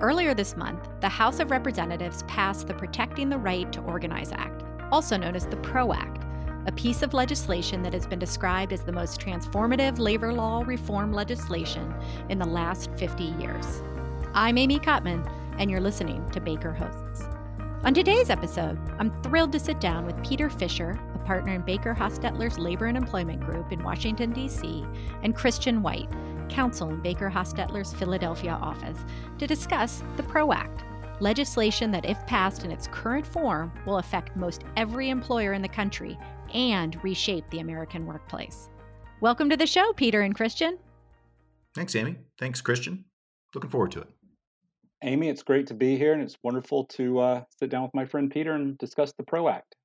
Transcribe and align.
Earlier 0.00 0.32
this 0.32 0.56
month, 0.56 0.88
the 1.00 1.08
House 1.08 1.40
of 1.40 1.50
Representatives 1.50 2.22
passed 2.28 2.68
the 2.68 2.74
Protecting 2.74 3.28
the 3.28 3.38
Right 3.38 3.72
to 3.72 3.80
Organize 3.80 4.30
Act, 4.30 4.62
also 4.92 5.16
known 5.16 5.34
as 5.34 5.44
the 5.44 5.56
PRO 5.56 5.92
Act, 5.92 6.24
a 6.68 6.72
piece 6.72 7.02
of 7.02 7.14
legislation 7.14 7.82
that 7.82 7.92
has 7.94 8.06
been 8.06 8.20
described 8.20 8.72
as 8.72 8.82
the 8.82 8.92
most 8.92 9.20
transformative 9.20 9.98
labor 9.98 10.32
law 10.32 10.62
reform 10.64 11.12
legislation 11.12 11.92
in 12.28 12.38
the 12.38 12.46
last 12.46 12.92
50 12.92 13.24
years. 13.24 13.82
I'm 14.34 14.56
Amy 14.56 14.78
Kotman, 14.78 15.28
and 15.58 15.68
you're 15.68 15.80
listening 15.80 16.30
to 16.30 16.40
Baker 16.40 16.72
Hosts. 16.72 17.24
On 17.82 17.92
today's 17.92 18.30
episode, 18.30 18.78
I'm 19.00 19.10
thrilled 19.24 19.50
to 19.50 19.58
sit 19.58 19.80
down 19.80 20.06
with 20.06 20.22
Peter 20.24 20.48
Fisher, 20.48 20.96
a 21.16 21.18
partner 21.26 21.54
in 21.54 21.62
Baker 21.62 21.92
Hostetler's 21.92 22.56
Labor 22.56 22.86
and 22.86 22.96
Employment 22.96 23.40
Group 23.40 23.72
in 23.72 23.82
Washington, 23.82 24.32
D.C., 24.32 24.86
and 25.24 25.34
Christian 25.34 25.82
White, 25.82 26.08
counsel 26.48 26.90
in 26.90 27.00
Baker 27.00 27.30
Hostetler's 27.30 27.92
Philadelphia 27.94 28.52
office 28.52 28.98
to 29.38 29.46
discuss 29.46 30.02
the 30.16 30.22
PRO 30.22 30.52
Act, 30.52 30.84
legislation 31.20 31.90
that, 31.92 32.04
if 32.04 32.18
passed 32.26 32.64
in 32.64 32.70
its 32.70 32.88
current 32.88 33.26
form, 33.26 33.72
will 33.86 33.98
affect 33.98 34.36
most 34.36 34.64
every 34.76 35.10
employer 35.10 35.52
in 35.52 35.62
the 35.62 35.68
country 35.68 36.18
and 36.54 37.02
reshape 37.04 37.48
the 37.50 37.60
American 37.60 38.06
workplace. 38.06 38.70
Welcome 39.20 39.50
to 39.50 39.56
the 39.56 39.66
show, 39.66 39.92
Peter 39.92 40.22
and 40.22 40.34
Christian. 40.34 40.78
Thanks, 41.74 41.94
Amy. 41.94 42.16
Thanks, 42.38 42.60
Christian. 42.60 43.04
Looking 43.54 43.70
forward 43.70 43.92
to 43.92 44.00
it. 44.00 44.08
Amy, 45.04 45.28
it's 45.28 45.42
great 45.42 45.66
to 45.68 45.74
be 45.74 45.96
here, 45.96 46.12
and 46.12 46.22
it's 46.22 46.38
wonderful 46.42 46.84
to 46.86 47.18
uh, 47.20 47.42
sit 47.58 47.70
down 47.70 47.82
with 47.82 47.94
my 47.94 48.04
friend 48.04 48.30
Peter 48.30 48.52
and 48.52 48.76
discuss 48.78 49.12
the 49.12 49.22
PRO 49.22 49.48
Act. 49.48 49.76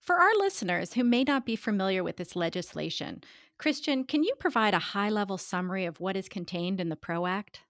For 0.00 0.16
our 0.16 0.34
listeners 0.38 0.94
who 0.94 1.04
may 1.04 1.24
not 1.24 1.44
be 1.44 1.56
familiar 1.56 2.02
with 2.02 2.16
this 2.16 2.34
legislation, 2.34 3.22
Christian, 3.58 4.04
can 4.04 4.24
you 4.24 4.34
provide 4.38 4.72
a 4.72 4.78
high 4.78 5.10
level 5.10 5.36
summary 5.36 5.84
of 5.84 6.00
what 6.00 6.16
is 6.16 6.28
contained 6.28 6.80
in 6.80 6.88
the 6.88 6.96
PRO 6.96 7.26
Act? 7.26 7.60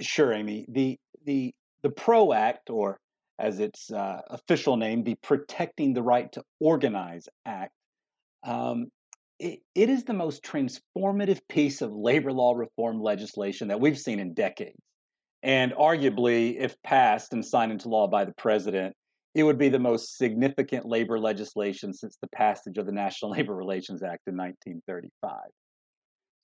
Sure, 0.00 0.32
Amy. 0.32 0.64
The 0.68 0.98
the 1.24 1.52
the 1.82 1.90
PRO 1.90 2.32
Act, 2.32 2.70
or 2.70 2.98
as 3.38 3.60
its 3.60 3.90
uh, 3.92 4.22
official 4.28 4.76
name, 4.76 5.04
the 5.04 5.16
Protecting 5.22 5.92
the 5.92 6.02
Right 6.02 6.32
to 6.32 6.42
Organize 6.60 7.28
Act, 7.44 7.72
um, 8.42 8.86
it, 9.38 9.60
it 9.74 9.90
is 9.90 10.04
the 10.04 10.14
most 10.14 10.42
transformative 10.42 11.40
piece 11.48 11.82
of 11.82 11.92
labor 11.92 12.32
law 12.32 12.54
reform 12.54 13.00
legislation 13.02 13.68
that 13.68 13.80
we've 13.80 13.98
seen 13.98 14.18
in 14.18 14.32
decades. 14.32 14.80
And 15.42 15.72
arguably, 15.72 16.56
if 16.58 16.80
passed 16.82 17.32
and 17.34 17.44
signed 17.44 17.72
into 17.72 17.90
law 17.90 18.06
by 18.08 18.24
the 18.24 18.32
president, 18.32 18.96
it 19.36 19.42
would 19.42 19.58
be 19.58 19.68
the 19.68 19.78
most 19.78 20.16
significant 20.16 20.86
labor 20.86 21.20
legislation 21.20 21.92
since 21.92 22.16
the 22.22 22.28
passage 22.28 22.78
of 22.78 22.86
the 22.86 22.92
National 22.92 23.30
Labor 23.32 23.54
Relations 23.54 24.02
Act 24.02 24.22
in 24.26 24.34
1935. 24.34 25.40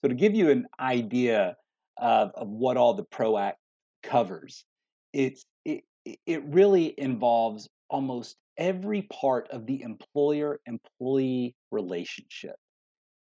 So, 0.03 0.09
to 0.09 0.15
give 0.15 0.35
you 0.35 0.51
an 0.51 0.67
idea 0.79 1.57
of, 1.97 2.33
of 2.35 2.49
what 2.49 2.77
all 2.77 2.93
the 2.93 3.05
PRO 3.05 3.39
Act 3.39 3.57
covers, 4.03 4.67
it's, 5.15 5.43
it, 5.65 5.85
it 6.27 6.45
really 6.45 6.95
involves 6.99 7.67
almost 7.89 8.37
every 8.59 9.03
part 9.03 9.49
of 9.51 9.65
the 9.65 9.81
employer 9.81 10.61
employee 10.67 11.55
relationship. 11.71 12.57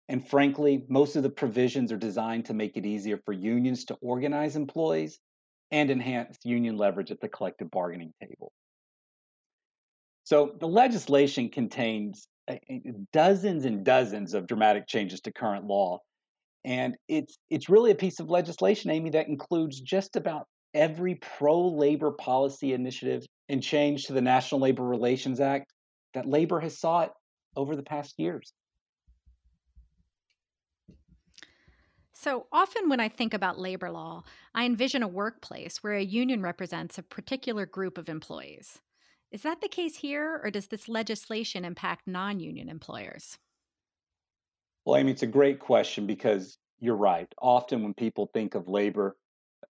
And 0.10 0.28
frankly, 0.28 0.84
most 0.90 1.16
of 1.16 1.24
the 1.24 1.30
provisions 1.30 1.94
are 1.94 1.98
designed 1.98 2.46
to 2.46 2.54
make 2.54 2.76
it 2.76 2.86
easier 2.86 3.22
for 3.24 3.32
unions 3.32 3.86
to 3.86 3.98
organize 4.02 4.58
employees 4.58 5.18
and 5.72 5.90
enhance 5.90 6.40
union 6.44 6.76
leverage 6.76 7.12
at 7.12 7.22
the 7.22 7.30
collective 7.30 7.72
bargaining 7.72 8.12
table. 8.22 8.52
So 10.32 10.56
the 10.62 10.68
legislation 10.68 11.50
contains 11.50 12.30
uh, 12.50 12.54
uh, 12.54 12.92
dozens 13.12 13.66
and 13.66 13.84
dozens 13.84 14.34
of 14.34 14.48
dramatic 14.48 14.88
changes 14.88 15.20
to 15.24 15.34
current 15.34 15.66
law. 15.66 16.00
And 16.64 16.96
it's 17.10 17.38
it's 17.50 17.68
really 17.68 17.92
a 17.92 17.96
piece 17.96 18.22
of 18.22 18.30
legislation, 18.30 18.92
Amy, 18.92 19.10
that 19.10 19.28
includes 19.28 19.82
just 19.82 20.16
about 20.16 20.48
every 20.74 21.16
pro-labor 21.16 22.12
policy 22.12 22.72
initiative 22.72 23.26
and 23.50 23.62
change 23.62 24.06
to 24.06 24.14
the 24.14 24.22
National 24.22 24.62
Labor 24.62 24.84
Relations 24.84 25.42
Act 25.42 25.74
that 26.14 26.26
labor 26.26 26.62
has 26.62 26.80
sought 26.80 27.12
over 27.58 27.76
the 27.76 27.84
past 27.84 28.16
years. 28.18 28.54
So 32.14 32.46
often, 32.54 32.88
when 32.88 33.02
I 33.02 33.10
think 33.10 33.34
about 33.34 33.60
labor 33.60 33.92
law, 33.92 34.24
I 34.56 34.64
envision 34.64 35.04
a 35.04 35.10
workplace 35.10 35.84
where 35.84 35.96
a 35.96 36.02
union 36.02 36.42
represents 36.42 36.98
a 36.98 37.04
particular 37.04 37.66
group 37.66 37.98
of 37.98 38.08
employees. 38.08 38.80
Is 39.32 39.44
that 39.44 39.62
the 39.62 39.70
case 39.70 39.96
here, 39.96 40.42
or 40.44 40.52
does 40.52 40.68
this 40.68 40.90
legislation 40.90 41.64
impact 41.64 42.06
non 42.06 42.40
union 42.40 42.68
employers? 42.68 43.38
Well, 44.86 44.98
Amy, 44.98 45.12
it's 45.12 45.24
a 45.24 45.28
great 45.28 45.60
question 45.60 46.06
because 46.06 46.58
you're 46.80 46.98
right. 46.98 47.28
Often, 47.42 47.84
when 47.84 47.94
people 47.94 48.30
think 48.34 48.56
of 48.56 48.68
labor, 48.68 49.16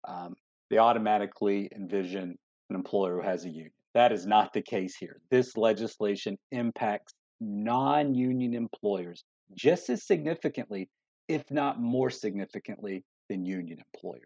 um, 0.08 0.34
they 0.70 0.78
automatically 0.78 1.68
envision 1.76 2.38
an 2.70 2.76
employer 2.76 3.16
who 3.16 3.28
has 3.28 3.44
a 3.44 3.48
union. 3.48 3.72
That 3.92 4.12
is 4.12 4.24
not 4.24 4.52
the 4.52 4.62
case 4.62 4.96
here. 4.96 5.20
This 5.30 5.56
legislation 5.56 6.38
impacts 6.52 7.12
non 7.40 8.14
union 8.14 8.54
employers 8.54 9.24
just 9.54 9.90
as 9.90 10.06
significantly, 10.06 10.88
if 11.28 11.50
not 11.50 11.80
more 11.80 12.08
significantly, 12.08 13.04
than 13.28 13.44
union 13.44 13.78
employers. 13.92 14.22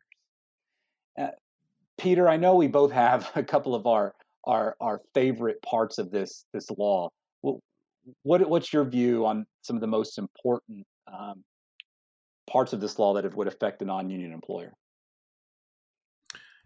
Uh, 1.18 1.28
Peter, 1.98 2.28
I 2.28 2.36
know 2.36 2.54
we 2.54 2.68
both 2.68 2.92
have 2.92 3.30
a 3.34 3.42
couple 3.42 3.74
of 3.74 3.86
our 3.86 4.14
our 4.47 4.77
our 4.81 5.00
favorite 5.15 5.60
parts 5.62 5.99
of 5.99 6.10
this 6.10 6.44
this 6.53 6.71
law. 6.71 7.10
What, 7.41 7.56
what 8.22 8.49
what's 8.49 8.72
your 8.72 8.84
view 8.84 9.27
on 9.27 9.47
some 9.62 9.77
of 9.77 9.81
the 9.81 9.87
most 9.87 10.19
important 10.19 10.87
um, 11.12 11.43
parts 12.50 12.72
of 12.72 12.81
this 12.81 12.99
law 12.99 13.15
that 13.15 13.34
would 13.34 13.49
affect 13.49 13.82
a 13.82 13.84
non-union 13.84 14.32
employer? 14.32 14.72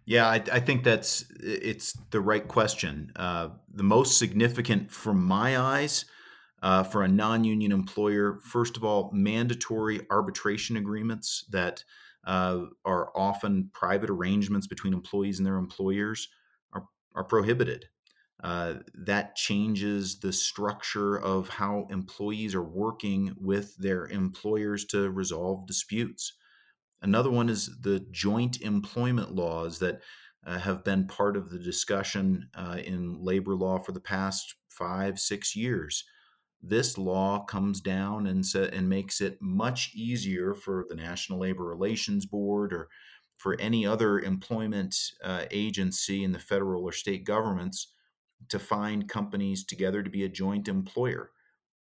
Yeah, 0.04 0.26
I, 0.26 0.42
I, 0.50 0.60
think 0.60 0.84
that's 0.84 1.26
it's 1.38 1.92
the 2.10 2.20
right 2.20 2.48
question. 2.48 3.12
Uh, 3.14 3.50
the 3.70 3.82
most 3.82 4.18
significant, 4.18 4.90
from 4.90 5.22
my 5.22 5.58
eyes, 5.58 6.06
uh, 6.62 6.82
for 6.82 7.02
a 7.02 7.08
non-union 7.08 7.72
employer, 7.72 8.38
first 8.42 8.78
of 8.78 8.84
all, 8.84 9.10
mandatory 9.12 10.00
arbitration 10.10 10.78
agreements 10.78 11.44
that 11.50 11.84
uh, 12.26 12.60
are 12.86 13.10
often 13.14 13.70
private 13.74 14.08
arrangements 14.08 14.66
between 14.66 14.94
employees 14.94 15.38
and 15.38 15.46
their 15.46 15.56
employers 15.56 16.28
are 17.14 17.24
prohibited. 17.24 17.86
Uh, 18.42 18.74
that 18.94 19.34
changes 19.34 20.20
the 20.20 20.32
structure 20.32 21.18
of 21.18 21.48
how 21.48 21.86
employees 21.90 22.54
are 22.54 22.62
working 22.62 23.34
with 23.36 23.76
their 23.78 24.06
employers 24.06 24.84
to 24.84 25.10
resolve 25.10 25.66
disputes. 25.66 26.36
Another 27.02 27.30
one 27.30 27.48
is 27.48 27.78
the 27.80 28.06
joint 28.10 28.60
employment 28.60 29.34
laws 29.34 29.80
that 29.80 30.00
uh, 30.46 30.58
have 30.58 30.84
been 30.84 31.06
part 31.06 31.36
of 31.36 31.50
the 31.50 31.58
discussion 31.58 32.48
uh, 32.54 32.78
in 32.84 33.22
labor 33.22 33.54
law 33.54 33.78
for 33.78 33.92
the 33.92 34.00
past 34.00 34.54
five, 34.68 35.18
six 35.18 35.56
years. 35.56 36.04
This 36.62 36.98
law 36.98 37.44
comes 37.44 37.80
down 37.80 38.26
and, 38.26 38.44
sa- 38.44 38.70
and 38.72 38.88
makes 38.88 39.20
it 39.20 39.38
much 39.40 39.92
easier 39.94 40.54
for 40.54 40.86
the 40.88 40.96
National 40.96 41.40
Labor 41.40 41.64
Relations 41.64 42.26
Board 42.26 42.72
or 42.72 42.88
for 43.38 43.58
any 43.60 43.86
other 43.86 44.18
employment 44.18 44.94
uh, 45.24 45.44
agency 45.50 46.22
in 46.24 46.32
the 46.32 46.38
federal 46.38 46.84
or 46.84 46.92
state 46.92 47.24
governments 47.24 47.94
to 48.48 48.58
find 48.58 49.08
companies 49.08 49.64
together 49.64 50.02
to 50.02 50.10
be 50.10 50.24
a 50.24 50.28
joint 50.28 50.68
employer. 50.68 51.30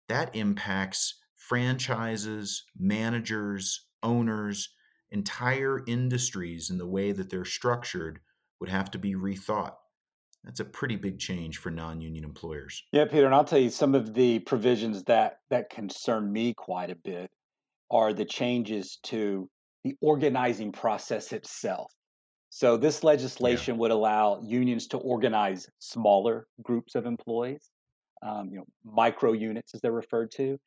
That 0.09 0.36
impacts 0.36 1.19
franchises, 1.36 2.66
managers, 2.78 3.88
owners, 4.02 4.69
entire 5.12 5.84
industries 5.88 6.69
in 6.69 6.78
the 6.78 6.88
way 6.88 7.12
that 7.12 7.30
they're 7.30 7.46
structured 7.46 8.19
would 8.59 8.69
have 8.69 8.90
to 8.92 8.97
be 8.97 9.13
rethought. 9.13 9.75
That's 10.44 10.59
a 10.59 10.66
pretty 10.66 10.96
big 10.96 11.19
change 11.19 11.58
for 11.58 11.69
non-union 11.69 12.24
employers. 12.24 12.84
Yeah, 12.92 13.06
Peter, 13.06 13.25
and 13.25 13.36
I'll 13.36 13.46
tell 13.46 13.59
you 13.59 13.69
some 13.69 13.96
of 13.96 14.13
the 14.13 14.40
provisions 14.40 15.03
that 15.03 15.40
that 15.50 15.69
concern 15.69 16.31
me 16.31 16.53
quite 16.53 16.90
a 16.90 16.96
bit 16.96 17.30
are 17.92 18.12
the 18.12 18.25
changes 18.25 19.00
to 19.03 19.50
the 19.83 19.95
organizing 20.01 20.71
process 20.71 21.33
itself. 21.33 21.91
So 22.50 22.77
this 22.77 23.03
legislation 23.03 23.75
yeah. 23.75 23.80
would 23.80 23.91
allow 23.91 24.41
unions 24.44 24.88
to 24.89 24.97
organize 24.97 25.68
smaller 25.80 26.47
groups 26.62 26.94
of 26.95 27.06
employees, 27.06 27.69
um, 28.21 28.50
you 28.51 28.57
know, 28.57 28.65
micro 28.85 29.31
units 29.31 29.74
as 29.74 29.81
they're 29.81 29.91
referred 29.91 30.31
to, 30.31 30.59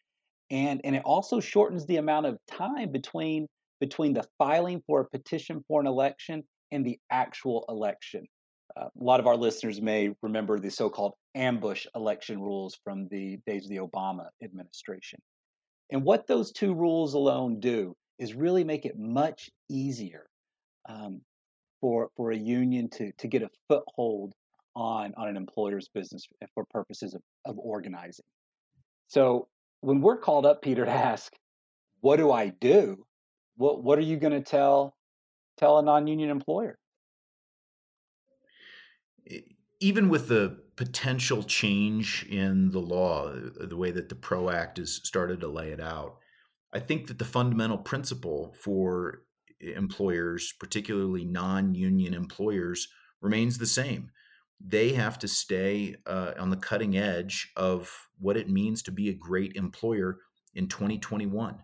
and 0.51 0.81
and 0.85 0.97
it 0.97 1.03
also 1.05 1.41
shortens 1.41 1.87
the 1.87 1.99
amount 1.99 2.27
of 2.27 2.39
time 2.49 2.91
between 2.91 3.47
between 3.81 4.15
the 4.15 4.25
filing 4.39 4.83
for 4.87 5.01
a 5.01 5.09
petition 5.09 5.65
for 5.69 5.81
an 5.81 5.87
election 5.87 6.43
and 6.73 6.85
the 6.85 6.99
actual 7.11 7.65
election. 7.69 8.27
Uh, 8.77 8.87
a 8.87 9.05
lot 9.05 9.21
of 9.21 9.27
our 9.27 9.37
listeners 9.37 9.81
may 9.81 10.11
remember 10.23 10.59
the 10.59 10.71
so-called 10.71 11.15
ambush 11.35 11.87
election 11.95 12.41
rules 12.41 12.77
from 12.83 13.07
the 13.09 13.39
days 13.47 13.65
of 13.65 13.71
the 13.71 13.77
Obama 13.77 14.27
administration. 14.43 15.21
And 15.91 16.03
what 16.03 16.27
those 16.27 16.53
two 16.53 16.75
rules 16.75 17.15
alone 17.15 17.61
do 17.61 17.95
is 18.19 18.35
really 18.35 18.65
make 18.65 18.85
it 18.87 18.99
much 18.99 19.51
easier 19.69 20.27
um, 20.89 21.21
for 21.81 22.11
for 22.17 22.31
a 22.31 22.37
union 22.37 22.89
to 22.91 23.13
to 23.19 23.29
get 23.29 23.43
a 23.43 23.51
foothold 23.69 24.35
on 24.75 25.15
on 25.17 25.29
an 25.29 25.37
employer's 25.37 25.89
business 25.89 26.27
for 26.55 26.65
purposes 26.71 27.15
of, 27.15 27.23
of 27.45 27.59
organizing. 27.59 28.25
So 29.09 29.49
when 29.81 30.01
we're 30.01 30.19
called 30.19 30.47
up, 30.47 30.63
Peter, 30.63 30.85
to 30.85 30.91
ask, 30.91 31.33
what 32.01 32.17
do 32.17 32.33
I 32.33 32.49
do? 32.49 33.05
What 33.57 33.83
what 33.83 33.99
are 33.99 34.03
you 34.03 34.17
going 34.17 34.33
to 34.33 34.43
tell 34.43 34.95
tell 35.59 35.79
a 35.79 35.83
non-union 35.83 36.31
employer? 36.31 36.79
even 39.81 40.09
with 40.09 40.29
the 40.29 40.59
potential 40.77 41.43
change 41.43 42.25
in 42.29 42.71
the 42.71 42.79
law, 42.79 43.33
the 43.33 43.77
way 43.77 43.91
that 43.91 44.09
the 44.09 44.15
PRO 44.15 44.51
Act 44.51 44.79
has 44.79 44.93
started 45.05 45.41
to 45.41 45.49
lay 45.49 45.71
it 45.71 45.81
out, 45.81 46.19
I 46.73 46.81
think 46.81 47.07
that 47.07 47.19
the 47.19 47.25
fundamental 47.25 47.79
principle 47.79 48.55
for 48.61 49.23
employers, 49.61 50.53
particularly 50.59 51.25
non 51.25 51.75
union 51.75 52.15
employers, 52.15 52.89
remains 53.21 53.59
the 53.59 53.67
same. 53.67 54.11
They 54.61 54.93
have 54.93 55.19
to 55.21 55.29
stay 55.29 55.97
uh, 56.07 56.33
on 56.39 56.51
the 56.51 56.57
cutting 56.57 56.97
edge 56.97 57.53
of 57.57 58.09
what 58.19 58.37
it 58.37 58.49
means 58.49 58.83
to 58.83 58.91
be 58.91 59.09
a 59.09 59.15
great 59.15 59.55
employer 59.55 60.19
in 60.55 60.69
2021. 60.69 61.59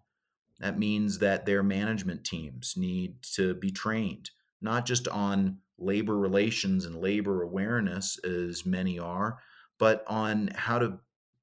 That 0.60 0.78
means 0.78 1.18
that 1.18 1.46
their 1.46 1.62
management 1.62 2.24
teams 2.24 2.74
need 2.76 3.22
to 3.34 3.54
be 3.54 3.70
trained, 3.70 4.30
not 4.60 4.86
just 4.86 5.08
on 5.08 5.58
labor 5.78 6.16
relations 6.16 6.84
and 6.84 6.96
labor 6.96 7.42
awareness, 7.42 8.18
as 8.24 8.64
many 8.64 8.98
are, 8.98 9.38
but 9.78 10.04
on 10.06 10.50
how 10.54 10.78
to 10.78 11.00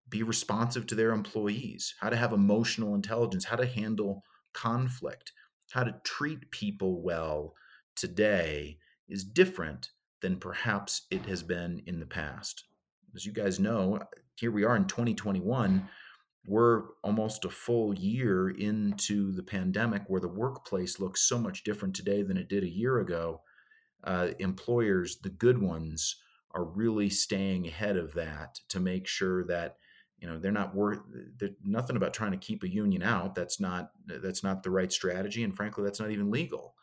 be 0.10 0.24
responsive 0.24 0.88
to 0.88 0.96
their 0.96 1.12
employees, 1.12 1.96
how 2.00 2.10
to 2.10 2.16
have 2.16 2.34
emotional 2.34 2.96
intelligence, 2.96 3.46
how 3.46 3.56
to 3.56 3.66
handle 3.66 4.24
conflict, 4.54 5.32
how 5.72 5.84
to 5.84 5.96
treat 6.04 6.52
people 6.52 7.02
well 7.02 7.54
today 7.96 8.78
is 9.08 9.24
different 9.24 9.90
than 10.22 10.38
perhaps 10.38 11.04
it 11.12 11.26
has 11.26 11.44
been 11.44 11.82
in 11.86 12.00
the 12.00 12.06
past. 12.06 12.66
As 13.16 13.26
you 13.26 13.32
guys 13.32 13.60
know, 13.60 14.00
here 14.36 14.52
we 14.52 14.64
are 14.64 14.76
in 14.76 14.86
2021. 14.86 15.88
We're 16.46 16.84
almost 17.04 17.46
a 17.46 17.50
full 17.50 17.94
year 17.94 18.50
into 18.50 19.32
the 19.32 19.44
pandemic 19.44 20.04
where 20.08 20.22
the 20.22 20.28
workplace 20.28 21.00
looks 21.00 21.22
so 21.22 21.38
much 21.38 21.64
different 21.64 21.96
today 21.96 22.24
than 22.24 22.38
it 22.38 22.50
did 22.50 22.64
a 22.64 22.70
year 22.70 23.00
ago. 23.00 23.42
Uh, 24.04 24.30
employers, 24.40 25.20
the 25.22 25.30
good 25.30 25.62
ones, 25.62 26.16
are 26.52 26.64
really 26.64 27.10
staying 27.10 27.68
ahead 27.68 27.98
of 27.98 28.14
that 28.14 28.60
to 28.70 28.80
make 28.80 29.08
sure 29.08 29.44
that 29.46 29.78
you 30.20 30.28
know 30.28 30.38
they're 30.38 30.52
not 30.52 30.76
worth 30.76 31.00
they're 31.38 31.50
nothing 31.64 31.96
about 31.96 32.14
trying 32.14 32.32
to 32.32 32.38
keep 32.38 32.64
a 32.64 32.70
union 32.70 33.02
out 33.02 33.36
that's 33.36 33.60
not 33.60 33.92
that's 34.06 34.44
not 34.44 34.64
the 34.64 34.72
right 34.72 34.92
strategy 34.92 35.44
and 35.44 35.56
frankly 35.56 35.84
that's 35.84 36.00
not 36.00 36.12
even 36.12 36.32
legal 36.32 36.76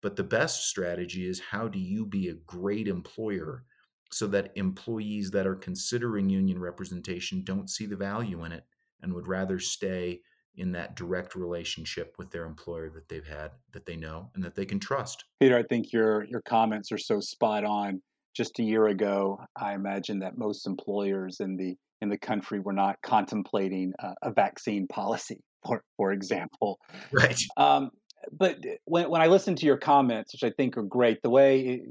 but 0.00 0.16
the 0.16 0.24
best 0.24 0.68
strategy 0.68 1.28
is 1.28 1.40
how 1.40 1.68
do 1.68 1.78
you 1.78 2.06
be 2.06 2.28
a 2.28 2.34
great 2.46 2.88
employer 2.88 3.64
so 4.10 4.26
that 4.26 4.52
employees 4.54 5.30
that 5.30 5.46
are 5.46 5.56
considering 5.56 6.30
union 6.30 6.58
representation 6.58 7.44
don't 7.44 7.70
see 7.70 7.86
the 7.86 7.96
value 7.96 8.44
in 8.44 8.52
it 8.52 8.64
and 9.02 9.12
would 9.12 9.28
rather 9.28 9.58
stay 9.58 10.20
in 10.56 10.72
that 10.72 10.96
direct 10.96 11.36
relationship 11.36 12.16
with 12.18 12.30
their 12.30 12.44
employer 12.44 12.90
that 12.90 13.08
they've 13.08 13.26
had 13.26 13.52
that 13.72 13.86
they 13.86 13.96
know 13.96 14.28
and 14.34 14.42
that 14.42 14.56
they 14.56 14.66
can 14.66 14.80
trust. 14.80 15.24
Peter, 15.40 15.56
I 15.56 15.62
think 15.62 15.92
your 15.92 16.24
your 16.24 16.42
comments 16.42 16.90
are 16.90 16.98
so 16.98 17.20
spot 17.20 17.64
on. 17.64 18.02
Just 18.38 18.60
a 18.60 18.62
year 18.62 18.86
ago, 18.86 19.40
I 19.60 19.74
imagine 19.74 20.20
that 20.20 20.38
most 20.38 20.68
employers 20.68 21.40
in 21.40 21.56
the 21.56 21.74
in 22.00 22.08
the 22.08 22.18
country 22.18 22.60
were 22.60 22.72
not 22.72 22.96
contemplating 23.02 23.92
uh, 24.00 24.14
a 24.22 24.32
vaccine 24.32 24.86
policy, 24.86 25.40
for 25.66 25.82
for 25.96 26.12
example. 26.12 26.78
Right. 27.12 27.40
Um, 27.56 27.90
but 28.30 28.58
when 28.84 29.10
when 29.10 29.20
I 29.20 29.26
listen 29.26 29.56
to 29.56 29.66
your 29.66 29.76
comments, 29.76 30.32
which 30.32 30.44
I 30.44 30.54
think 30.56 30.76
are 30.76 30.84
great, 30.84 31.18
the 31.22 31.30
way 31.30 31.82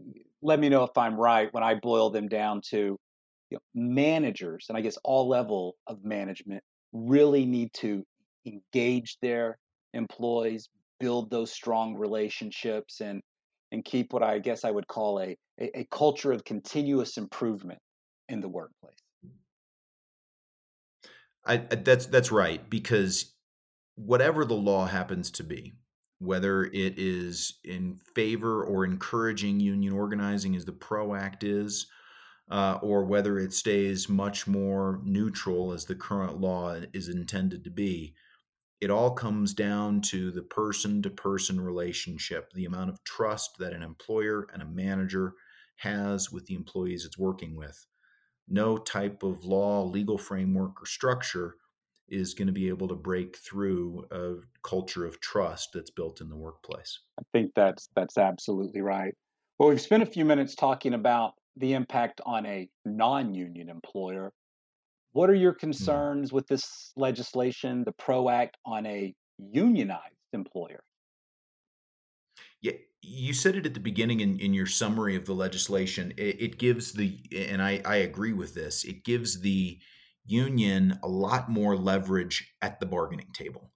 let 0.41 0.57
me 0.57 0.69
know 0.69 0.83
if 0.83 0.97
I'm 0.97 1.19
right 1.19 1.49
when 1.51 1.63
I 1.63 1.75
boil 1.75 2.11
them 2.11 2.29
down 2.29 2.61
to 2.69 2.97
you 3.49 3.57
know, 3.57 3.59
managers, 3.75 4.67
and 4.69 4.77
I 4.77 4.81
guess 4.81 4.97
all 5.03 5.27
level 5.27 5.75
of 5.85 6.05
management 6.05 6.63
really 6.93 7.45
need 7.45 7.73
to 7.73 8.05
engage 8.45 9.17
their 9.21 9.57
employees, 9.93 10.69
build 11.01 11.29
those 11.29 11.51
strong 11.51 11.95
relationships, 11.95 13.01
and 13.01 13.21
and 13.73 13.83
keep 13.83 14.13
what 14.13 14.23
I 14.23 14.39
guess 14.39 14.63
I 14.63 14.71
would 14.71 14.87
call 14.87 15.19
a, 15.19 15.35
a, 15.59 15.79
a 15.79 15.87
culture 15.91 16.31
of 16.31 16.43
continuous 16.43 17.17
improvement 17.17 17.79
in 18.29 18.41
the 18.41 18.49
workplace. 18.49 18.95
I, 21.45 21.57
that's 21.57 22.07
that's 22.07 22.31
right 22.31 22.69
because 22.69 23.33
whatever 23.95 24.43
the 24.43 24.53
law 24.53 24.85
happens 24.85 25.31
to 25.31 25.43
be, 25.43 25.73
whether 26.19 26.65
it 26.65 26.99
is 26.99 27.59
in 27.63 27.95
favor 28.15 28.63
or 28.63 28.83
encouraging 28.83 29.59
union 29.59 29.93
organizing 29.93 30.55
as 30.55 30.65
the 30.65 30.73
PRO 30.73 31.15
Act 31.15 31.43
is, 31.43 31.87
uh, 32.51 32.79
or 32.81 33.05
whether 33.05 33.39
it 33.39 33.53
stays 33.53 34.09
much 34.09 34.45
more 34.45 34.99
neutral 35.03 35.71
as 35.71 35.85
the 35.85 35.95
current 35.95 36.39
law 36.39 36.75
is 36.93 37.07
intended 37.07 37.63
to 37.63 37.69
be, 37.69 38.13
it 38.81 38.91
all 38.91 39.11
comes 39.11 39.53
down 39.53 40.01
to 40.01 40.31
the 40.31 40.43
person 40.43 41.01
to 41.01 41.09
person 41.09 41.59
relationship, 41.59 42.51
the 42.53 42.65
amount 42.65 42.89
of 42.89 43.03
trust 43.03 43.57
that 43.57 43.73
an 43.73 43.83
employer 43.83 44.47
and 44.53 44.61
a 44.61 44.65
manager 44.65 45.33
has 45.77 46.31
with 46.31 46.45
the 46.45 46.55
employees 46.55 47.05
it's 47.05 47.17
working 47.17 47.55
with 47.55 47.85
no 48.47 48.77
type 48.77 49.23
of 49.23 49.43
law, 49.43 49.83
legal 49.83 50.17
framework, 50.17 50.81
or 50.81 50.85
structure 50.85 51.55
is 52.07 52.33
going 52.33 52.47
to 52.47 52.53
be 52.53 52.69
able 52.69 52.87
to 52.87 52.95
break 52.95 53.37
through 53.37 54.05
a 54.11 54.35
culture 54.63 55.05
of 55.05 55.19
trust 55.19 55.71
that's 55.73 55.89
built 55.89 56.21
in 56.21 56.29
the 56.29 56.37
workplace. 56.37 56.99
I 57.19 57.23
think 57.33 57.51
that's 57.55 57.89
that's 57.95 58.17
absolutely 58.17 58.81
right. 58.81 59.13
Well, 59.59 59.69
we've 59.69 59.81
spent 59.81 60.03
a 60.03 60.07
few 60.07 60.23
minutes 60.23 60.55
talking 60.55 60.93
about 60.93 61.33
the 61.57 61.73
impact 61.73 62.21
on 62.25 62.45
a 62.45 62.69
non-union 62.85 63.69
employer. 63.69 64.31
What 65.11 65.29
are 65.29 65.35
your 65.35 65.53
hmm. 65.53 65.59
concerns 65.59 66.29
mm. 66.29 66.33
with 66.33 66.47
this 66.47 66.93
legislation, 66.95 67.83
the 67.83 67.91
PRO 67.93 68.29
Act, 68.29 68.55
on 68.65 68.85
a 68.85 69.13
unionized 69.37 70.13
employer? 70.31 70.83
Yeah, 72.61 72.73
you 73.01 73.33
said 73.33 73.55
it 73.55 73.65
at 73.65 73.73
the 73.73 73.79
beginning 73.79 74.19
in, 74.19 74.39
in 74.39 74.53
your 74.53 74.65
summary 74.65 75.15
of 75.15 75.25
the 75.25 75.33
legislation. 75.33 76.13
It, 76.17 76.41
it 76.41 76.57
gives 76.57 76.93
the, 76.93 77.19
and 77.35 77.61
I, 77.61 77.81
I 77.85 77.97
agree 77.97 78.33
with 78.33 78.53
this, 78.53 78.83
it 78.83 79.03
gives 79.03 79.41
the 79.41 79.79
union 80.25 80.99
a 81.03 81.07
lot 81.07 81.49
more 81.49 81.77
leverage 81.77 82.53
at 82.61 82.79
the 82.79 82.85
bargaining 82.85 83.31
table. 83.33 83.71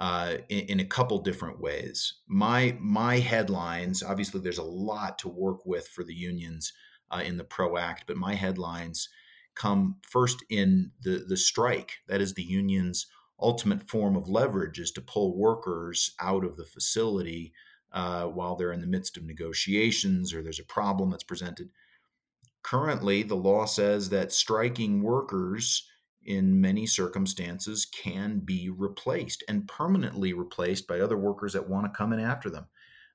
Uh, 0.00 0.36
in, 0.48 0.60
in, 0.66 0.80
a 0.80 0.84
couple 0.84 1.18
different 1.18 1.60
ways. 1.60 2.20
My 2.28 2.76
my 2.78 3.18
headlines, 3.18 4.00
obviously, 4.00 4.40
there's 4.40 4.58
a 4.58 4.62
lot 4.62 5.18
to 5.18 5.28
work 5.28 5.66
with 5.66 5.88
for 5.88 6.04
the 6.04 6.14
unions 6.14 6.72
uh, 7.10 7.22
in 7.26 7.36
the 7.36 7.42
PRO 7.42 7.76
Act, 7.76 8.04
but 8.06 8.16
my 8.16 8.36
headlines 8.36 9.08
come 9.56 9.96
first 10.08 10.44
in 10.50 10.92
the 11.02 11.24
the 11.28 11.36
strike. 11.36 11.94
That 12.06 12.20
is 12.20 12.34
the 12.34 12.44
union's 12.44 13.08
ultimate 13.40 13.88
form 13.88 14.16
of 14.16 14.28
leverage 14.28 14.78
is 14.78 14.92
to 14.92 15.00
pull 15.00 15.36
workers 15.36 16.14
out 16.20 16.44
of 16.44 16.56
the 16.56 16.64
facility 16.64 17.52
uh, 17.92 18.24
while 18.24 18.56
they're 18.56 18.72
in 18.72 18.80
the 18.80 18.86
midst 18.86 19.16
of 19.16 19.24
negotiations 19.24 20.32
or 20.32 20.42
there's 20.42 20.60
a 20.60 20.64
problem 20.64 21.10
that's 21.10 21.24
presented. 21.24 21.70
Currently, 22.62 23.22
the 23.22 23.36
law 23.36 23.64
says 23.64 24.10
that 24.10 24.32
striking 24.32 25.02
workers 25.02 25.88
in 26.24 26.60
many 26.60 26.86
circumstances 26.86 27.86
can 27.86 28.40
be 28.40 28.68
replaced 28.68 29.42
and 29.48 29.66
permanently 29.66 30.34
replaced 30.34 30.86
by 30.86 31.00
other 31.00 31.16
workers 31.16 31.54
that 31.54 31.68
want 31.68 31.86
to 31.86 31.96
come 31.96 32.12
in 32.12 32.20
after 32.20 32.50
them. 32.50 32.66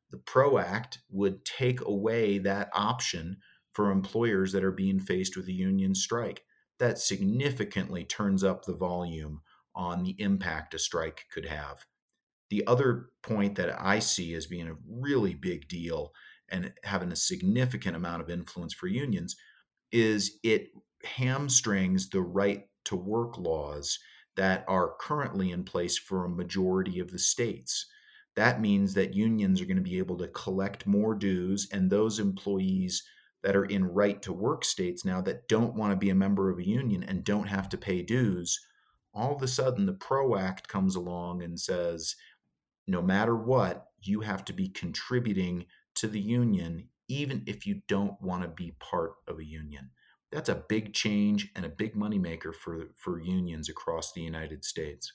The 0.09 0.17
PRO 0.17 0.57
Act 0.57 0.99
would 1.11 1.45
take 1.45 1.81
away 1.81 2.39
that 2.39 2.69
option 2.73 3.37
for 3.73 3.91
employers 3.91 4.51
that 4.51 4.63
are 4.63 4.71
being 4.71 4.99
faced 4.99 5.35
with 5.35 5.47
a 5.47 5.53
union 5.53 5.93
strike. 5.93 6.43
That 6.79 6.99
significantly 6.99 8.03
turns 8.03 8.43
up 8.43 8.65
the 8.65 8.75
volume 8.75 9.41
on 9.75 10.03
the 10.03 10.15
impact 10.19 10.73
a 10.73 10.79
strike 10.79 11.25
could 11.31 11.45
have. 11.45 11.85
The 12.53 12.67
other 12.67 13.09
point 13.23 13.55
that 13.55 13.81
I 13.81 13.97
see 13.97 14.35
as 14.35 14.45
being 14.45 14.67
a 14.67 14.77
really 14.87 15.33
big 15.33 15.67
deal 15.67 16.13
and 16.49 16.71
having 16.83 17.11
a 17.11 17.15
significant 17.15 17.95
amount 17.95 18.21
of 18.21 18.29
influence 18.29 18.75
for 18.75 18.85
unions 18.85 19.35
is 19.91 20.37
it 20.43 20.67
hamstrings 21.03 22.11
the 22.11 22.21
right 22.21 22.67
to 22.85 22.95
work 22.95 23.39
laws 23.39 23.97
that 24.35 24.63
are 24.67 24.93
currently 24.99 25.49
in 25.49 25.63
place 25.63 25.97
for 25.97 26.25
a 26.25 26.29
majority 26.29 26.99
of 26.99 27.09
the 27.09 27.17
states. 27.17 27.87
That 28.35 28.61
means 28.61 28.93
that 28.93 29.15
unions 29.15 29.59
are 29.59 29.65
going 29.65 29.77
to 29.77 29.81
be 29.81 29.97
able 29.97 30.19
to 30.19 30.27
collect 30.27 30.85
more 30.85 31.15
dues, 31.15 31.67
and 31.71 31.89
those 31.89 32.19
employees 32.19 33.01
that 33.41 33.55
are 33.55 33.65
in 33.65 33.83
right 33.83 34.21
to 34.21 34.31
work 34.31 34.63
states 34.63 35.03
now 35.03 35.21
that 35.21 35.47
don't 35.47 35.73
want 35.73 35.91
to 35.91 35.97
be 35.97 36.11
a 36.11 36.15
member 36.15 36.51
of 36.51 36.59
a 36.59 36.67
union 36.67 37.01
and 37.01 37.23
don't 37.23 37.47
have 37.47 37.67
to 37.69 37.79
pay 37.79 38.03
dues, 38.03 38.59
all 39.11 39.35
of 39.35 39.41
a 39.41 39.47
sudden 39.47 39.87
the 39.87 39.93
PRO 39.93 40.35
Act 40.35 40.67
comes 40.67 40.95
along 40.95 41.41
and 41.41 41.59
says, 41.59 42.15
no 42.87 43.01
matter 43.01 43.35
what, 43.35 43.87
you 44.01 44.21
have 44.21 44.43
to 44.45 44.53
be 44.53 44.69
contributing 44.69 45.65
to 45.95 46.07
the 46.07 46.19
union, 46.19 46.89
even 47.07 47.43
if 47.45 47.65
you 47.65 47.81
don't 47.87 48.21
want 48.21 48.43
to 48.43 48.49
be 48.49 48.75
part 48.79 49.13
of 49.27 49.39
a 49.39 49.45
union. 49.45 49.89
That's 50.31 50.49
a 50.49 50.63
big 50.67 50.93
change 50.93 51.51
and 51.55 51.65
a 51.65 51.69
big 51.69 51.95
moneymaker 51.95 52.53
for, 52.53 52.85
for 52.95 53.21
unions 53.21 53.69
across 53.69 54.13
the 54.13 54.21
United 54.21 54.65
States. 54.65 55.13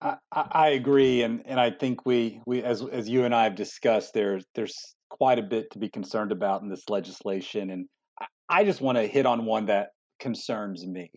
I, 0.00 0.16
I 0.32 0.68
agree, 0.68 1.22
and, 1.22 1.42
and 1.44 1.60
I 1.60 1.70
think 1.70 2.06
we, 2.06 2.40
we 2.46 2.62
as 2.62 2.82
as 2.82 3.08
you 3.08 3.24
and 3.24 3.34
I 3.34 3.44
have 3.44 3.54
discussed, 3.54 4.14
there's 4.14 4.46
there's 4.54 4.94
quite 5.10 5.38
a 5.38 5.42
bit 5.42 5.70
to 5.72 5.78
be 5.78 5.90
concerned 5.90 6.32
about 6.32 6.62
in 6.62 6.70
this 6.70 6.88
legislation, 6.88 7.70
and 7.70 7.86
I, 8.18 8.26
I 8.48 8.64
just 8.64 8.80
want 8.80 8.96
to 8.96 9.06
hit 9.06 9.26
on 9.26 9.44
one 9.44 9.66
that 9.66 9.88
concerns 10.18 10.86
me, 10.86 11.10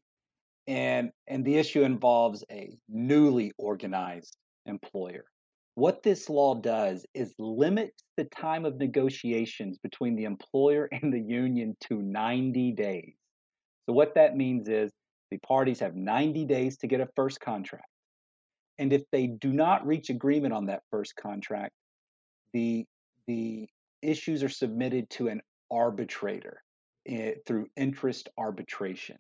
and 0.68 1.12
and 1.28 1.46
the 1.46 1.56
issue 1.56 1.84
involves 1.84 2.44
a 2.52 2.72
newly 2.90 3.54
organized 3.58 4.36
employer. 4.66 5.24
What 5.76 6.04
this 6.04 6.30
law 6.30 6.56
does 6.56 7.06
is 7.14 7.34
limits 7.40 8.04
the 8.16 8.26
time 8.26 8.66
of 8.66 8.78
negotiations 8.78 9.80
between 9.80 10.16
the 10.16 10.26
employer 10.26 10.88
and 10.92 11.12
the 11.12 11.20
union 11.20 11.76
to 11.82 12.02
90 12.02 12.72
days. 12.74 13.16
So, 13.86 13.94
what 13.94 14.16
that 14.16 14.38
means 14.38 14.70
is 14.70 14.92
the 15.32 15.38
parties 15.40 15.80
have 15.80 15.96
90 15.96 16.46
days 16.46 16.78
to 16.78 16.88
get 16.88 17.02
a 17.02 17.10
first 17.16 17.40
contract. 17.42 17.88
And 18.80 18.94
if 18.94 19.04
they 19.12 19.28
do 19.28 19.52
not 19.52 19.86
reach 19.86 20.10
agreement 20.10 20.54
on 20.54 20.68
that 20.68 20.84
first 20.90 21.16
contract, 21.16 21.74
the, 22.54 22.86
the 23.28 23.68
issues 24.02 24.44
are 24.44 24.50
submitted 24.50 25.10
to 25.12 25.28
an 25.28 25.42
arbitrator 25.72 26.62
eh, 27.08 27.34
through 27.46 27.68
interest 27.76 28.30
arbitration. 28.38 29.18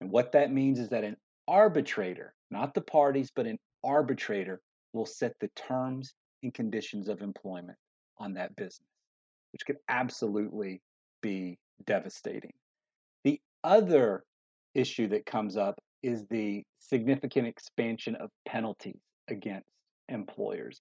And 0.00 0.10
what 0.10 0.32
that 0.32 0.52
means 0.52 0.78
is 0.78 0.88
that 0.90 1.04
an 1.04 1.16
arbitrator, 1.46 2.34
not 2.50 2.74
the 2.74 2.80
parties, 2.80 3.30
but 3.34 3.46
an 3.46 3.58
arbitrator 3.84 4.60
will 4.92 5.06
set 5.06 5.34
the 5.40 5.48
terms 5.48 6.14
and 6.42 6.54
conditions 6.54 7.08
of 7.08 7.20
employment 7.20 7.78
on 8.18 8.34
that 8.34 8.54
business, 8.56 8.88
which 9.52 9.66
could 9.66 9.78
absolutely 9.88 10.80
be 11.22 11.58
devastating. 11.86 12.52
The 13.24 13.40
other 13.64 14.24
issue 14.74 15.08
that 15.08 15.26
comes 15.26 15.56
up 15.56 15.78
is 16.02 16.26
the 16.30 16.62
significant 16.78 17.46
expansion 17.46 18.14
of 18.16 18.30
penalties 18.46 19.00
against 19.28 19.68
employers. 20.08 20.80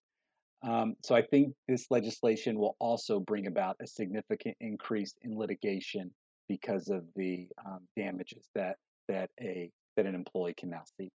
Um, 0.63 0.95
so 1.03 1.15
I 1.15 1.21
think 1.21 1.53
this 1.67 1.87
legislation 1.91 2.57
will 2.57 2.75
also 2.79 3.19
bring 3.19 3.47
about 3.47 3.77
a 3.81 3.87
significant 3.87 4.55
increase 4.59 5.13
in 5.21 5.37
litigation 5.37 6.11
because 6.47 6.89
of 6.89 7.03
the 7.15 7.47
um, 7.65 7.79
damages 7.95 8.47
that 8.55 8.77
that 9.07 9.29
a 9.41 9.69
that 9.95 10.05
an 10.05 10.15
employee 10.15 10.53
can 10.57 10.69
now 10.69 10.83
seek. 10.97 11.11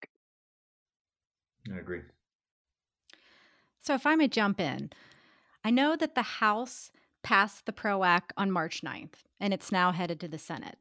I 1.72 1.78
agree. 1.78 2.02
So, 3.82 3.94
if 3.94 4.06
I 4.06 4.14
may 4.14 4.28
jump 4.28 4.60
in, 4.60 4.90
I 5.64 5.70
know 5.70 5.96
that 5.96 6.14
the 6.14 6.22
House 6.22 6.92
passed 7.24 7.66
the 7.66 7.72
PRO 7.72 8.04
Act 8.04 8.32
on 8.36 8.50
March 8.50 8.82
9th, 8.82 9.24
and 9.40 9.52
it's 9.52 9.72
now 9.72 9.90
headed 9.90 10.20
to 10.20 10.28
the 10.28 10.38
Senate. 10.38 10.78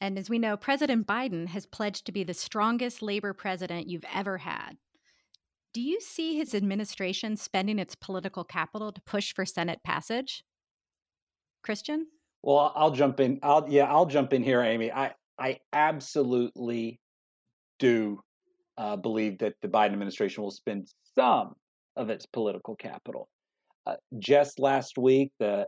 And 0.00 0.18
as 0.18 0.30
we 0.30 0.38
know, 0.38 0.56
President 0.56 1.06
Biden 1.06 1.48
has 1.48 1.66
pledged 1.66 2.06
to 2.06 2.12
be 2.12 2.24
the 2.24 2.34
strongest 2.34 3.02
labor 3.02 3.34
president 3.34 3.88
you've 3.88 4.04
ever 4.12 4.38
had. 4.38 4.78
Do 5.74 5.82
you 5.82 6.00
see 6.00 6.36
his 6.36 6.54
administration 6.54 7.36
spending 7.36 7.78
its 7.78 7.94
political 7.94 8.44
capital 8.44 8.90
to 8.92 9.00
push 9.02 9.34
for 9.34 9.44
Senate 9.44 9.80
passage? 9.84 10.44
Christian? 11.62 12.06
Well, 12.42 12.72
I'll 12.74 12.90
jump 12.90 13.20
in. 13.20 13.38
I'll 13.42 13.66
yeah, 13.68 13.92
I'll 13.92 14.06
jump 14.06 14.32
in 14.32 14.42
here, 14.42 14.62
Amy. 14.62 14.92
I 14.92 15.14
I 15.38 15.58
absolutely 15.72 17.00
do 17.78 18.20
uh, 18.76 18.96
believe 18.96 19.38
that 19.38 19.54
the 19.62 19.68
Biden 19.68 19.92
administration 19.92 20.42
will 20.42 20.50
spend 20.50 20.88
some 21.14 21.54
of 21.96 22.10
its 22.10 22.26
political 22.26 22.76
capital. 22.76 23.28
Uh, 23.86 23.96
just 24.18 24.58
last 24.58 24.98
week, 24.98 25.30
the 25.38 25.66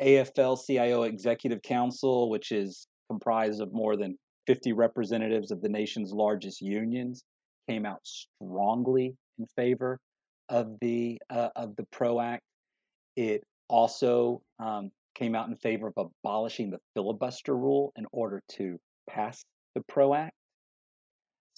AFL 0.00 0.58
CIO 0.64 1.02
Executive 1.02 1.62
Council, 1.62 2.30
which 2.30 2.52
is 2.52 2.86
comprised 3.10 3.60
of 3.60 3.72
more 3.72 3.96
than 3.96 4.16
50 4.46 4.72
representatives 4.72 5.50
of 5.50 5.60
the 5.60 5.68
nation's 5.68 6.12
largest 6.12 6.60
unions, 6.60 7.22
came 7.68 7.84
out 7.84 8.00
strongly 8.04 9.14
in 9.38 9.46
favor 9.56 9.98
of 10.48 10.68
the 10.80 11.20
uh, 11.28 11.48
of 11.56 11.76
the 11.76 11.84
PRO 11.92 12.20
Act. 12.20 12.42
It 13.16 13.42
also 13.68 14.40
um, 14.58 14.90
came 15.14 15.34
out 15.34 15.48
in 15.48 15.56
favor 15.56 15.92
of 15.94 16.10
abolishing 16.24 16.70
the 16.70 16.78
filibuster 16.94 17.54
rule 17.54 17.92
in 17.96 18.06
order 18.12 18.40
to 18.52 18.78
pass 19.10 19.44
the 19.74 19.82
PRO 19.82 20.14
Act. 20.14 20.32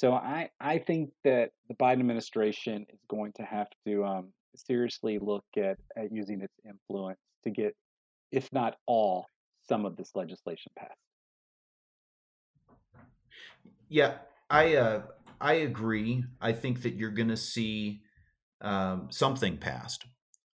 So 0.01 0.15
I, 0.15 0.49
I 0.59 0.79
think 0.79 1.11
that 1.25 1.51
the 1.69 1.75
Biden 1.75 2.01
administration 2.01 2.87
is 2.89 3.01
going 3.11 3.33
to 3.37 3.43
have 3.43 3.67
to 3.87 4.03
um, 4.03 4.33
seriously 4.57 5.19
look 5.21 5.45
at, 5.59 5.77
at 5.95 6.11
using 6.11 6.41
its 6.41 6.55
influence 6.65 7.19
to 7.45 7.51
get, 7.51 7.77
if 8.33 8.51
not 8.51 8.77
all, 8.87 9.27
some 9.69 9.85
of 9.85 9.99
this 9.99 10.13
legislation 10.15 10.73
passed. 10.75 10.95
Yeah, 13.91 14.15
I 14.49 14.77
uh, 14.77 15.03
I 15.39 15.53
agree. 15.53 16.25
I 16.41 16.53
think 16.53 16.81
that 16.81 16.95
you're 16.95 17.11
going 17.11 17.29
to 17.29 17.37
see 17.37 18.01
um, 18.63 19.09
something 19.11 19.59
passed. 19.59 20.07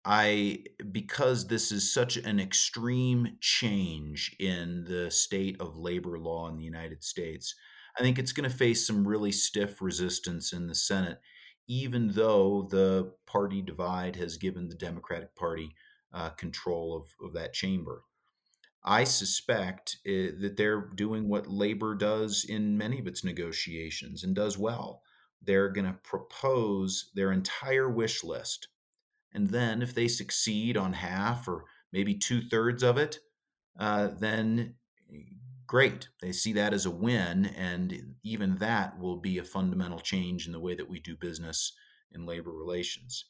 I 0.04 0.64
because 0.92 1.46
this 1.46 1.72
is 1.72 1.94
such 1.94 2.18
an 2.18 2.40
extreme 2.40 3.38
change 3.42 4.36
in 4.40 4.86
the 4.86 5.12
state 5.12 5.62
of 5.62 5.78
labor 5.78 6.18
law 6.18 6.50
in 6.50 6.58
the 6.58 6.64
United 6.64 7.04
States. 7.04 7.54
I 7.98 8.02
think 8.02 8.20
it's 8.20 8.34
going 8.34 8.50
to 8.50 8.56
face 8.56 8.86
some 8.86 9.08
really 9.08 9.32
stiff 9.32 9.82
resistance 9.82 10.52
in 10.52 10.68
the 10.68 10.76
Senate, 10.76 11.20
even 11.68 12.10
though 12.10 12.68
the 12.70 13.14
party 13.26 13.62
divide 13.62 14.16
has 14.18 14.38
given 14.38 14.68
the 14.68 14.76
Democratic 14.76 15.36
Party 15.36 15.74
uh, 16.14 16.30
control 16.32 16.96
of, 16.96 17.26
of 17.26 17.34
that 17.34 17.54
chamber. 17.54 18.04
I 18.84 19.04
suspect 19.04 19.98
uh, 20.08 20.38
that 20.40 20.56
they're 20.58 20.90
doing 20.96 21.28
what 21.28 21.50
labor 21.50 21.96
does 21.96 22.46
in 22.48 22.78
many 22.78 23.00
of 23.00 23.08
its 23.08 23.24
negotiations 23.24 24.24
and 24.24 24.36
does 24.36 24.58
well. 24.58 25.02
They're 25.42 25.70
going 25.70 25.88
to 25.88 26.00
propose 26.04 27.12
their 27.16 27.32
entire 27.32 27.90
wish 27.90 28.24
list. 28.24 28.68
And 29.34 29.50
then, 29.50 29.82
if 29.82 29.94
they 29.94 30.08
succeed 30.08 30.78
on 30.78 30.94
half 30.94 31.48
or 31.48 31.66
maybe 31.92 32.16
two 32.16 32.42
thirds 32.42 32.84
of 32.84 32.98
it, 32.98 33.20
uh, 33.78 34.08
then 34.20 34.76
great. 35.68 36.10
They 36.22 36.32
see 36.32 36.54
that 36.54 36.74
as 36.74 36.86
a 36.86 36.92
win, 36.92 37.46
and 37.46 38.16
even 38.24 38.58
that 38.58 39.00
will 39.00 39.18
be 39.18 39.38
a 39.38 39.44
fundamental 39.44 40.00
change 40.00 40.46
in 40.46 40.52
the 40.52 40.60
way 40.60 40.76
that 40.76 40.90
we 40.90 41.00
do 41.00 41.16
business 41.16 41.74
in 42.12 42.26
labor 42.26 42.52
relations. 42.52 43.26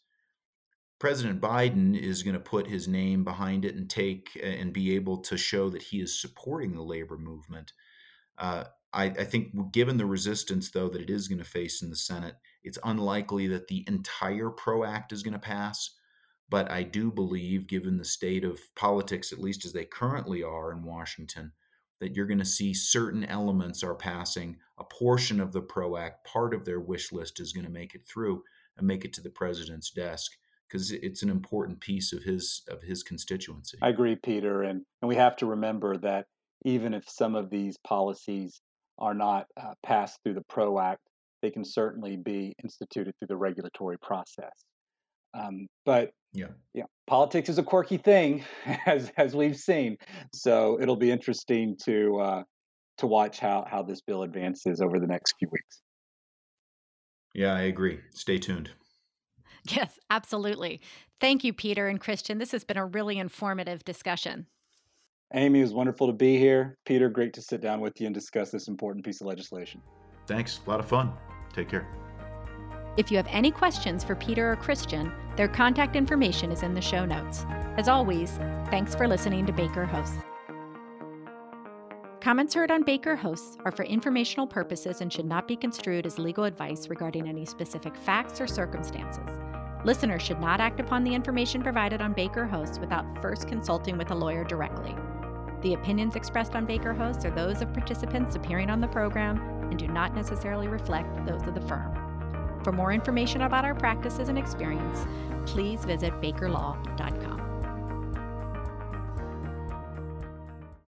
President 0.99 1.41
Biden 1.41 1.99
is 1.99 2.23
going 2.23 2.35
to 2.35 2.39
put 2.39 2.67
his 2.67 2.87
name 2.87 3.23
behind 3.23 3.65
it 3.65 3.75
and 3.75 3.89
take 3.89 4.39
and 4.41 4.71
be 4.71 4.95
able 4.95 5.17
to 5.23 5.37
show 5.37 5.69
that 5.69 5.83
he 5.83 5.99
is 5.99 6.19
supporting 6.19 6.73
the 6.73 6.81
labor 6.81 7.17
movement. 7.17 7.73
Uh, 8.37 8.65
I, 8.93 9.05
I, 9.05 9.23
think, 9.25 9.73
given 9.73 9.97
the 9.97 10.05
resistance, 10.05 10.71
though, 10.71 10.87
that 10.89 11.01
it 11.01 11.09
is 11.09 11.27
going 11.27 11.39
to 11.39 11.45
face 11.45 11.81
in 11.81 11.89
the 11.89 11.97
Senate, 11.97 12.35
it's 12.63 12.79
unlikely 12.83 13.47
that 13.47 13.67
the 13.67 13.83
entire 13.87 14.49
PRO 14.49 14.85
Act 14.85 15.11
is 15.11 15.21
going 15.21 15.33
to 15.33 15.39
pass. 15.39 15.91
But 16.47 16.71
I 16.71 16.83
do 16.83 17.11
believe, 17.11 17.67
given 17.67 17.97
the 17.97 18.05
state 18.05 18.45
of 18.45 18.59
politics, 18.75 19.33
at 19.33 19.39
least 19.39 19.65
as 19.65 19.73
they 19.73 19.83
currently 19.83 20.43
are 20.43 20.71
in 20.71 20.83
Washington, 20.83 21.51
that 21.99 22.15
you're 22.15 22.25
going 22.25 22.39
to 22.39 22.45
see 22.45 22.73
certain 22.73 23.23
elements 23.25 23.83
are 23.83 23.95
passing. 23.95 24.57
A 24.77 24.83
portion 24.83 25.39
of 25.39 25.53
the 25.53 25.61
PRO 25.61 25.97
Act, 25.97 26.25
part 26.25 26.53
of 26.53 26.65
their 26.65 26.79
wish 26.79 27.11
list, 27.11 27.39
is 27.39 27.53
going 27.53 27.65
to 27.65 27.71
make 27.71 27.95
it 27.95 28.05
through 28.07 28.43
and 28.77 28.85
make 28.85 29.05
it 29.05 29.13
to 29.13 29.21
the 29.21 29.29
president's 29.29 29.91
desk 29.91 30.31
because 30.67 30.91
it's 30.91 31.23
an 31.23 31.29
important 31.29 31.79
piece 31.79 32.11
of 32.11 32.23
his 32.23 32.63
of 32.69 32.81
his 32.81 33.03
constituency. 33.03 33.77
I 33.81 33.89
agree, 33.89 34.15
Peter, 34.15 34.63
and 34.63 34.83
and 35.01 35.09
we 35.09 35.15
have 35.15 35.35
to 35.37 35.45
remember 35.45 35.97
that 35.97 36.25
even 36.65 36.93
if 36.93 37.07
some 37.07 37.35
of 37.35 37.49
these 37.49 37.77
policies 37.85 38.61
are 38.97 39.13
not 39.13 39.45
uh, 39.61 39.73
passed 39.85 40.19
through 40.23 40.33
the 40.33 40.43
PRO 40.49 40.79
Act, 40.79 41.01
they 41.41 41.51
can 41.51 41.65
certainly 41.65 42.17
be 42.17 42.55
instituted 42.63 43.13
through 43.19 43.27
the 43.27 43.37
regulatory 43.37 43.97
process. 44.01 44.51
Um, 45.35 45.67
but 45.85 46.11
yeah, 46.33 46.47
yeah, 46.73 46.85
politics 47.07 47.49
is 47.49 47.57
a 47.57 47.63
quirky 47.63 47.97
thing, 47.97 48.43
as 48.85 49.11
as 49.17 49.35
we've 49.35 49.57
seen. 49.57 49.97
So 50.33 50.79
it'll 50.81 50.95
be 50.95 51.11
interesting 51.11 51.77
to 51.85 52.17
uh, 52.19 52.43
to 52.99 53.07
watch 53.07 53.39
how 53.39 53.65
how 53.69 53.83
this 53.83 54.01
bill 54.01 54.23
advances 54.23 54.81
over 54.81 54.99
the 54.99 55.07
next 55.07 55.35
few 55.39 55.49
weeks. 55.51 55.81
Yeah, 57.33 57.53
I 57.53 57.61
agree. 57.63 57.99
Stay 58.13 58.37
tuned. 58.37 58.71
Yes, 59.69 59.99
absolutely. 60.09 60.79
Thank 61.19 61.43
you, 61.43 61.51
Peter 61.51 61.87
and 61.87 61.99
Christian. 61.99 62.37
This 62.37 62.51
has 62.51 62.63
been 62.63 62.77
a 62.77 62.85
really 62.85 63.17
informative 63.17 63.83
discussion. 63.83 64.45
Amy, 65.33 65.59
it 65.59 65.63
was 65.63 65.73
wonderful 65.73 66.07
to 66.07 66.13
be 66.13 66.37
here. 66.37 66.77
Peter, 66.85 67.09
great 67.09 67.33
to 67.33 67.41
sit 67.41 67.61
down 67.61 67.81
with 67.81 67.99
you 67.99 68.05
and 68.05 68.13
discuss 68.13 68.51
this 68.51 68.67
important 68.67 69.03
piece 69.03 69.21
of 69.21 69.27
legislation. 69.27 69.81
Thanks. 70.27 70.59
A 70.65 70.69
lot 70.69 70.79
of 70.79 70.87
fun. 70.87 71.13
Take 71.53 71.69
care. 71.69 71.87
If 72.97 73.11
you 73.11 73.17
have 73.17 73.27
any 73.29 73.51
questions 73.51 74.05
for 74.05 74.15
Peter 74.15 74.53
or 74.53 74.55
Christian, 74.55 75.11
their 75.35 75.49
contact 75.49 75.97
information 75.97 76.49
is 76.49 76.63
in 76.63 76.73
the 76.73 76.81
show 76.81 77.03
notes. 77.03 77.45
As 77.75 77.89
always, 77.89 78.31
thanks 78.71 78.95
for 78.95 79.05
listening 79.05 79.45
to 79.47 79.51
Baker 79.51 79.85
Hosts. 79.85 80.15
Comments 82.21 82.53
heard 82.53 82.71
on 82.71 82.83
Baker 82.83 83.17
Hosts 83.17 83.57
are 83.65 83.71
for 83.71 83.83
informational 83.83 84.47
purposes 84.47 85.01
and 85.01 85.11
should 85.11 85.25
not 85.25 85.45
be 85.45 85.57
construed 85.57 86.05
as 86.05 86.17
legal 86.17 86.45
advice 86.45 86.87
regarding 86.87 87.27
any 87.27 87.45
specific 87.45 87.97
facts 87.97 88.39
or 88.39 88.47
circumstances. 88.47 89.27
Listeners 89.83 90.21
should 90.21 90.39
not 90.39 90.61
act 90.61 90.79
upon 90.79 91.03
the 91.03 91.13
information 91.13 91.61
provided 91.61 92.01
on 92.01 92.13
Baker 92.13 92.45
Hosts 92.45 92.79
without 92.79 93.21
first 93.21 93.47
consulting 93.47 93.97
with 93.97 94.09
a 94.11 94.15
lawyer 94.15 94.45
directly. 94.45 94.95
The 95.61 95.73
opinions 95.73 96.15
expressed 96.15 96.55
on 96.55 96.65
Baker 96.65 96.93
Hosts 96.93 97.25
are 97.25 97.31
those 97.31 97.61
of 97.61 97.73
participants 97.73 98.35
appearing 98.35 98.69
on 98.69 98.79
the 98.79 98.87
program 98.87 99.37
and 99.69 99.77
do 99.77 99.87
not 99.87 100.15
necessarily 100.15 100.69
reflect 100.69 101.25
those 101.25 101.45
of 101.45 101.53
the 101.53 101.61
firm. 101.61 102.04
For 102.65 102.71
more 102.71 102.91
information 102.91 103.43
about 103.43 103.63
our 103.63 103.75
practices 103.75 104.27
and 104.27 104.39
experience, 104.39 105.05
please 105.45 105.85
visit 105.85 106.11
bakerlaw.com. 106.19 107.44